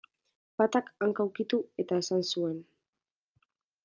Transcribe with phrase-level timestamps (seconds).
[0.61, 2.57] Batak, hanka ukitu eta esan zuen.